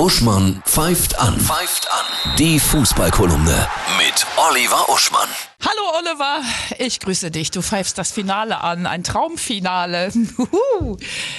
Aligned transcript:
Uschmann 0.00 0.62
pfeift 0.64 1.20
an. 1.20 1.38
Pfeift 1.38 1.86
an. 1.92 2.36
Die 2.38 2.58
Fußballkolumne 2.58 3.68
mit 3.98 4.26
Oliver 4.38 4.88
Uschmann. 4.88 5.28
Hallo 5.62 5.82
Oliver, 5.98 6.40
ich 6.78 7.00
grüße 7.00 7.30
dich. 7.30 7.50
Du 7.50 7.60
pfeifst 7.60 7.98
das 7.98 8.10
Finale 8.10 8.62
an, 8.62 8.86
ein 8.86 9.04
Traumfinale. 9.04 10.10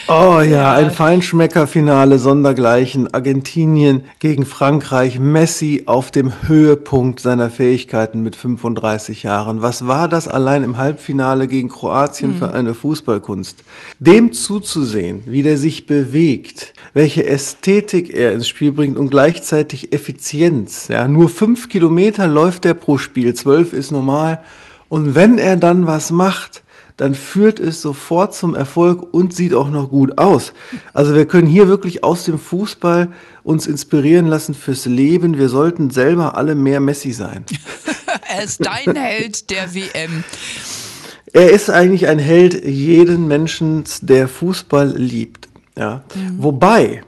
Oh 0.08 0.42
ja, 0.42 0.74
ein 0.74 0.92
Feinschmeckerfinale 0.92 2.20
sondergleichen. 2.20 3.12
Argentinien 3.13 4.04
gegen 4.20 4.46
Frankreich. 4.46 5.20
Messi 5.20 5.84
auf 5.88 6.12
dem 6.12 6.32
Höhepunkt 6.48 7.20
seiner 7.20 7.50
Fähigkeiten 7.50 8.22
mit 8.22 8.36
35 8.36 9.24
Jahren. 9.24 9.62
Was 9.62 9.88
war 9.88 10.08
das 10.08 10.28
allein 10.28 10.64
im 10.64 10.78
Halbfinale 10.78 11.48
gegen 11.48 11.70
Kroatien 11.70 12.34
hm. 12.34 12.38
für 12.40 12.54
eine 12.54 12.74
Fußballkunst? 12.74 13.64
Dem 14.00 14.34
zuzusehen, 14.34 15.24
wie 15.26 15.44
der 15.44 15.58
sich 15.58 15.88
bewegt, 15.88 16.73
welche 16.94 17.26
Ästhetik 17.26 18.14
er 18.14 18.34
ins 18.34 18.48
Spiel 18.52 18.72
bringt 18.72 18.98
und 18.98 19.09
gleichzeitig 19.09 19.91
Effizienz. 19.94 20.88
Ja, 20.88 21.08
nur 21.08 21.30
fünf 21.30 21.68
Kilometer 21.68 22.28
läuft 22.28 22.66
er 22.66 22.76
pro 22.76 23.00
Spiel, 23.00 23.34
zwölf 23.34 23.74
ist 23.74 23.91
normal. 23.91 24.44
Und 24.88 25.16
wenn 25.16 25.40
er 25.40 25.58
dann 25.58 25.88
was 25.88 26.12
macht, 26.12 26.62
dann 26.98 27.16
führt 27.16 27.60
es 27.60 27.82
sofort 27.82 28.36
zum 28.36 28.54
Erfolg 28.54 29.12
und 29.12 29.34
sieht 29.34 29.55
auch 29.55 29.72
noch 29.72 29.90
gut 29.90 30.20
aus. 30.20 30.54
Also 30.94 31.16
wir 31.16 31.26
können 31.26 31.48
hier 31.48 31.68
wirklich 31.68 32.04
aus 32.04 32.26
dem 32.26 32.38
Fußball 32.38 33.08
uns 33.41 33.66
inspirieren 33.66 34.27
lassen 34.27 34.54
fürs 34.54 34.86
Leben. 34.86 35.40
Wir 35.40 35.49
sollten 35.49 35.90
selber 35.90 36.38
alle 36.38 36.54
mehr 36.54 36.80
Messi 36.80 37.12
sein. 37.12 37.44
er 38.30 38.44
ist 38.44 38.63
dein 38.63 38.96
Held 38.96 39.49
der 39.49 39.74
WM. 39.74 40.24
Er 41.34 41.49
ist 41.49 41.70
eigentlich 41.70 42.08
ein 42.08 42.20
Held 42.20 42.66
jeden 42.66 43.27
Menschen, 43.27 43.86
der 44.02 44.27
Fußball 44.27 44.96
liebt. 44.96 45.48
Ja. 45.77 46.04
Mhm. 46.13 46.44
Wobei, 46.44 47.04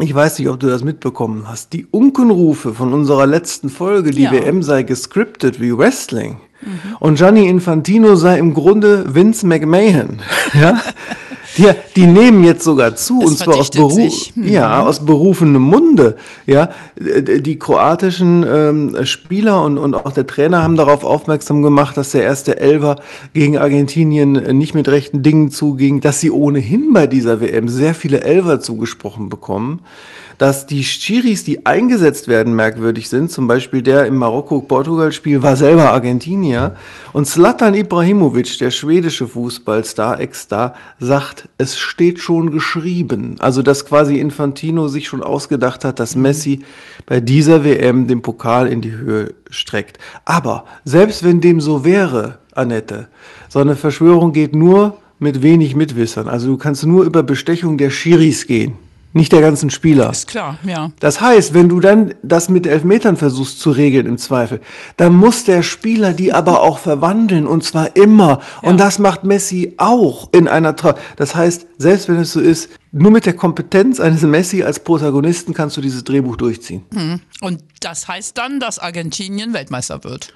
ich 0.00 0.14
weiß 0.14 0.38
nicht, 0.38 0.48
ob 0.48 0.60
du 0.60 0.68
das 0.68 0.84
mitbekommen 0.84 1.48
hast, 1.48 1.72
die 1.72 1.86
Unkenrufe 1.90 2.74
von 2.74 2.92
unserer 2.92 3.26
letzten 3.26 3.68
Folge, 3.68 4.10
die 4.10 4.22
ja. 4.22 4.32
WM 4.32 4.62
sei 4.62 4.82
gescriptet 4.82 5.60
wie 5.60 5.76
Wrestling. 5.76 6.40
Mhm. 6.60 6.96
Und 7.00 7.16
Gianni 7.16 7.48
Infantino 7.48 8.14
sei 8.16 8.38
im 8.38 8.54
Grunde 8.54 9.14
Vince 9.14 9.46
McMahon. 9.46 10.20
ja? 10.54 10.80
Die, 11.58 11.68
die 11.96 12.06
nehmen 12.06 12.44
jetzt 12.44 12.64
sogar 12.64 12.94
zu, 12.96 13.20
es 13.20 13.30
und 13.30 13.38
zwar 13.38 13.56
aus, 13.56 13.70
Beruf, 13.70 14.36
mhm. 14.36 14.48
ja, 14.48 14.82
aus 14.82 15.04
berufenem 15.04 15.62
Munde. 15.62 16.16
Ja, 16.46 16.70
die 16.96 17.58
kroatischen 17.58 18.44
ähm, 18.48 19.04
Spieler 19.04 19.62
und, 19.62 19.76
und 19.76 19.94
auch 19.94 20.12
der 20.12 20.26
Trainer 20.26 20.62
haben 20.62 20.76
darauf 20.76 21.04
aufmerksam 21.04 21.62
gemacht, 21.62 21.96
dass 21.96 22.12
der 22.12 22.22
erste 22.22 22.58
Elver 22.58 22.96
gegen 23.34 23.58
Argentinien 23.58 24.32
nicht 24.56 24.74
mit 24.74 24.88
rechten 24.88 25.22
Dingen 25.22 25.50
zuging, 25.50 26.00
dass 26.00 26.20
sie 26.20 26.30
ohnehin 26.30 26.92
bei 26.92 27.06
dieser 27.06 27.40
WM 27.40 27.68
sehr 27.68 27.94
viele 27.94 28.22
Elver 28.22 28.60
zugesprochen 28.60 29.28
bekommen 29.28 29.80
dass 30.38 30.66
die 30.66 30.84
Schiris, 30.84 31.42
die 31.42 31.66
eingesetzt 31.66 32.28
werden, 32.28 32.54
merkwürdig 32.54 33.08
sind. 33.08 33.30
Zum 33.30 33.48
Beispiel 33.48 33.82
der 33.82 34.06
im 34.06 34.16
Marokko-Portugal-Spiel 34.16 35.42
war 35.42 35.56
selber 35.56 35.90
Argentinier. 35.90 36.76
Und 37.12 37.26
Zlatan 37.26 37.74
Ibrahimovic, 37.74 38.58
der 38.58 38.70
schwedische 38.70 39.26
Fußballstar, 39.26 40.20
Ex-Star, 40.20 40.74
sagt, 41.00 41.48
es 41.58 41.76
steht 41.76 42.20
schon 42.20 42.52
geschrieben. 42.52 43.36
Also, 43.40 43.62
dass 43.62 43.84
quasi 43.84 44.18
Infantino 44.18 44.86
sich 44.86 45.08
schon 45.08 45.24
ausgedacht 45.24 45.84
hat, 45.84 45.98
dass 45.98 46.14
Messi 46.14 46.60
bei 47.04 47.18
dieser 47.20 47.64
WM 47.64 48.06
den 48.06 48.22
Pokal 48.22 48.68
in 48.68 48.80
die 48.80 48.92
Höhe 48.92 49.34
streckt. 49.50 49.98
Aber 50.24 50.64
selbst 50.84 51.24
wenn 51.24 51.40
dem 51.40 51.60
so 51.60 51.84
wäre, 51.84 52.38
Annette, 52.54 53.08
so 53.48 53.58
eine 53.58 53.74
Verschwörung 53.74 54.32
geht 54.32 54.54
nur 54.54 54.98
mit 55.18 55.42
wenig 55.42 55.74
Mitwissern. 55.74 56.28
Also 56.28 56.46
du 56.46 56.56
kannst 56.56 56.86
nur 56.86 57.04
über 57.04 57.24
Bestechung 57.24 57.76
der 57.76 57.90
Schiris 57.90 58.46
gehen 58.46 58.76
nicht 59.12 59.32
der 59.32 59.40
ganzen 59.40 59.70
Spieler. 59.70 60.10
Ist 60.10 60.28
klar, 60.28 60.58
ja. 60.64 60.90
Das 61.00 61.20
heißt, 61.20 61.54
wenn 61.54 61.68
du 61.68 61.80
dann 61.80 62.14
das 62.22 62.48
mit 62.48 62.66
Elfmetern 62.66 63.16
versuchst 63.16 63.60
zu 63.60 63.70
regeln 63.70 64.06
im 64.06 64.18
Zweifel, 64.18 64.60
dann 64.96 65.14
muss 65.14 65.44
der 65.44 65.62
Spieler 65.62 66.12
die 66.12 66.32
aber 66.32 66.62
auch 66.62 66.78
verwandeln 66.78 67.46
und 67.46 67.64
zwar 67.64 67.96
immer. 67.96 68.40
Ja. 68.62 68.68
Und 68.68 68.78
das 68.78 68.98
macht 68.98 69.24
Messi 69.24 69.74
auch 69.78 70.28
in 70.32 70.48
einer 70.48 70.76
Tra 70.76 70.94
Das 71.16 71.34
heißt, 71.34 71.66
selbst 71.78 72.08
wenn 72.08 72.16
es 72.16 72.32
so 72.32 72.40
ist, 72.40 72.70
nur 72.92 73.10
mit 73.10 73.26
der 73.26 73.34
Kompetenz 73.34 74.00
eines 74.00 74.22
Messi 74.22 74.62
als 74.62 74.80
Protagonisten 74.80 75.54
kannst 75.54 75.76
du 75.76 75.80
dieses 75.80 76.04
Drehbuch 76.04 76.36
durchziehen. 76.36 76.84
Hm. 76.92 77.20
Und 77.40 77.62
das 77.80 78.08
heißt 78.08 78.36
dann, 78.36 78.60
dass 78.60 78.78
Argentinien 78.78 79.52
Weltmeister 79.52 80.04
wird. 80.04 80.32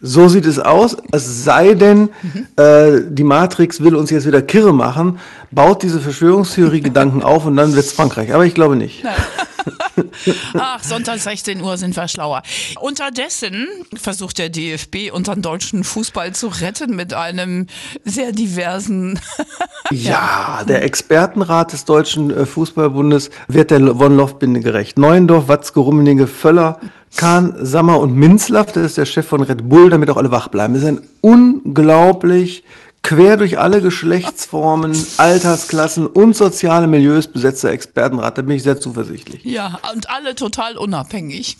So 0.00 0.28
sieht 0.28 0.46
es 0.46 0.58
aus. 0.58 0.96
Es 1.10 1.44
sei 1.44 1.74
denn, 1.74 2.10
mhm. 2.22 2.46
äh, 2.56 3.00
die 3.08 3.24
Matrix 3.24 3.80
will 3.82 3.96
uns 3.96 4.10
jetzt 4.10 4.26
wieder 4.26 4.42
kirre 4.42 4.72
machen, 4.72 5.18
baut 5.50 5.82
diese 5.82 6.00
Verschwörungstheorie-Gedanken 6.00 7.22
auf 7.22 7.46
und 7.46 7.56
dann 7.56 7.74
wird 7.74 7.84
es 7.84 7.92
Frankreich. 7.92 8.32
Aber 8.32 8.46
ich 8.46 8.54
glaube 8.54 8.76
nicht. 8.76 9.04
Ach, 10.54 10.82
Sonntag 10.82 11.18
16 11.18 11.60
Uhr 11.62 11.76
sind 11.76 11.96
wir 11.96 12.08
schlauer. 12.08 12.42
Unterdessen 12.80 13.66
versucht 13.94 14.38
der 14.38 14.48
DFB 14.48 15.12
unseren 15.12 15.42
deutschen 15.42 15.84
Fußball 15.84 16.34
zu 16.34 16.48
retten 16.48 16.94
mit 16.94 17.14
einem 17.14 17.66
sehr 18.04 18.32
diversen. 18.32 19.18
ja, 19.90 20.64
der 20.66 20.84
Expertenrat 20.84 21.72
des 21.72 21.84
Deutschen 21.84 22.30
äh, 22.30 22.46
Fußballbundes 22.46 23.30
wird 23.48 23.70
der 23.70 23.80
Von-Loff-Binde 23.96 24.60
gerecht. 24.60 24.98
Neuendorf, 24.98 25.48
Watzke, 25.48 25.80
Rummenigge, 25.80 26.26
Völler 26.26 26.80
Kahn, 27.16 27.54
Sammer 27.60 27.98
und 28.00 28.14
Minzlaff, 28.14 28.72
das 28.72 28.84
ist 28.84 28.98
der 28.98 29.06
Chef 29.06 29.26
von 29.26 29.42
Red 29.42 29.68
Bull, 29.68 29.90
damit 29.90 30.10
auch 30.10 30.16
alle 30.16 30.30
wach 30.30 30.48
bleiben. 30.48 30.74
Das 30.74 30.82
ist 30.82 30.88
ein 30.88 31.00
unglaublich 31.20 32.64
quer 33.02 33.36
durch 33.36 33.58
alle 33.58 33.80
Geschlechtsformen, 33.80 34.96
Altersklassen 35.16 36.06
und 36.06 36.36
soziale 36.36 36.86
Milieus 36.86 37.26
besetzter 37.26 37.70
Expertenrat. 37.70 38.36
Da 38.36 38.42
bin 38.42 38.56
ich 38.56 38.62
sehr 38.62 38.78
zuversichtlich. 38.80 39.44
Ja, 39.44 39.78
und 39.94 40.10
alle 40.10 40.34
total 40.34 40.76
unabhängig. 40.76 41.56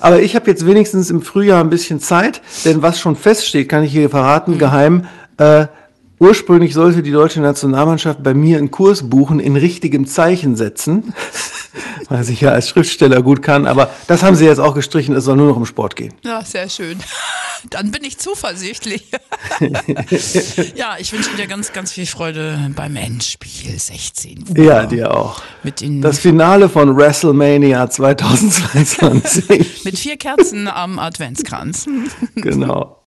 Aber 0.00 0.20
ich 0.20 0.36
habe 0.36 0.50
jetzt 0.50 0.66
wenigstens 0.66 1.10
im 1.10 1.22
Frühjahr 1.22 1.60
ein 1.60 1.70
bisschen 1.70 1.98
Zeit, 1.98 2.42
denn 2.64 2.82
was 2.82 3.00
schon 3.00 3.16
feststeht, 3.16 3.68
kann 3.68 3.82
ich 3.82 3.92
hier 3.92 4.10
verraten, 4.10 4.52
mhm. 4.52 4.58
geheim, 4.58 5.06
äh, 5.38 5.66
Ursprünglich 6.20 6.74
sollte 6.74 7.02
die 7.02 7.10
deutsche 7.10 7.40
Nationalmannschaft 7.40 8.22
bei 8.22 8.34
mir 8.34 8.58
einen 8.58 8.70
Kurs 8.70 9.10
buchen 9.10 9.40
in 9.40 9.56
richtigem 9.56 10.06
Zeichen 10.06 10.54
setzen, 10.54 11.12
was 12.08 12.28
ich 12.28 12.40
ja 12.40 12.50
als 12.50 12.68
Schriftsteller 12.68 13.22
gut 13.22 13.42
kann, 13.42 13.66
aber 13.66 13.90
das 14.06 14.22
haben 14.22 14.36
sie 14.36 14.44
jetzt 14.44 14.58
auch 14.58 14.74
gestrichen, 14.74 15.14
es 15.14 15.24
soll 15.24 15.36
nur 15.36 15.48
noch 15.48 15.56
um 15.56 15.66
Sport 15.66 15.96
gehen. 15.96 16.14
Ja, 16.24 16.44
sehr 16.44 16.68
schön. 16.68 16.98
Dann 17.70 17.90
bin 17.90 18.04
ich 18.04 18.18
zuversichtlich. 18.18 19.04
ja, 20.74 20.96
ich 20.98 21.12
wünsche 21.12 21.34
dir 21.36 21.46
ganz, 21.46 21.72
ganz 21.72 21.92
viel 21.92 22.04
Freude 22.04 22.70
beim 22.76 22.94
Endspiel 22.96 23.78
16 23.78 24.44
Uhr. 24.50 24.64
Ja, 24.64 24.84
dir 24.84 25.16
auch. 25.16 25.42
Mit 25.62 25.82
das 26.04 26.18
Finale 26.18 26.68
von 26.68 26.94
WrestleMania 26.94 27.88
2022. 27.88 29.84
Mit 29.84 29.98
vier 29.98 30.18
Kerzen 30.18 30.68
am 30.68 30.98
Adventskranz. 30.98 31.86
genau. 32.34 33.00